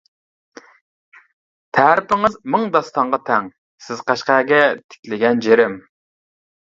تەرىپىڭىز 1.79 2.37
مىڭ 2.53 2.65
داستانغا 2.75 3.19
تەڭ، 3.27 3.49
سىز 3.89 4.01
قەشقەرگە 4.07 4.63
تىكىلگەن 4.95 5.45
جىرىم. 5.49 5.77